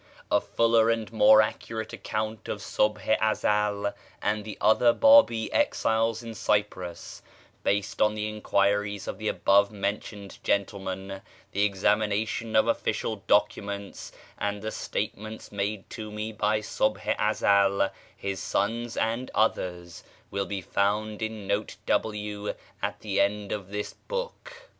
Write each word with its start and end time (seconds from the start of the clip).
A 0.31 0.41
fuller 0.41 0.89
and 0.89 1.13
more 1.13 1.43
accurate 1.43 1.93
account 1.93 2.47
of 2.47 2.57
Subh 2.63 2.97
i 3.07 3.19
Ezel 3.33 3.93
and 4.19 4.43
the 4.43 4.57
other 4.59 4.95
Bábí 4.95 5.47
exiles 5.51 6.23
in 6.23 6.33
Cyprus, 6.33 7.21
based 7.61 8.01
on 8.01 8.15
the 8.15 8.27
enquiries 8.27 9.07
of 9.07 9.19
the 9.19 9.27
above 9.27 9.69
mentioned 9.71 10.39
gentlemen, 10.43 11.21
the 11.51 11.65
examination 11.65 12.55
of 12.55 12.67
official 12.67 13.17
documents, 13.27 14.11
and 14.39 14.63
the 14.63 14.71
statements 14.71 15.51
made 15.51 15.87
to 15.91 16.09
me 16.09 16.31
by 16.31 16.61
Subh 16.61 16.97
i 17.05 17.13
Ezel, 17.31 17.91
his 18.17 18.39
sons, 18.39 18.97
and 18.97 19.29
others, 19.35 20.03
will 20.31 20.47
be 20.47 20.61
found 20.61 21.21
in 21.21 21.45
Note 21.45 21.75
W 21.85 22.55
at 22.81 23.01
the 23.01 23.19
end 23.21 23.51
of 23.51 23.69
this 23.69 23.93
book. 23.93 24.51